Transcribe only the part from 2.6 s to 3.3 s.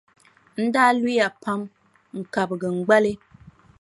n gbali.